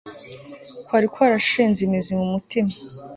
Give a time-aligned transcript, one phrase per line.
[0.85, 2.71] kwari kwarashinze imizi mu mutima